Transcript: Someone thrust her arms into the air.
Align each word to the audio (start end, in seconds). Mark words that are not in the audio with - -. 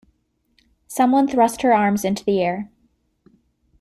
Someone 0.87 1.27
thrust 1.27 1.61
her 1.61 1.75
arms 1.75 2.03
into 2.03 2.23
the 2.25 2.41
air. 2.41 2.71